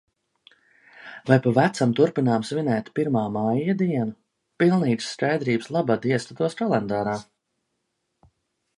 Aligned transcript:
Vai 1.31 1.37
pa 1.47 1.53
vecam 1.57 1.93
turpinām 1.99 2.47
svinēt 2.51 2.89
Pirmā 3.01 3.23
maija 3.37 3.77
dienu? 3.83 4.17
Pilnīgas 4.65 5.13
skaidrības 5.17 5.73
labad 5.79 6.13
ieskatos 6.15 6.61
kalendārā. 6.65 7.19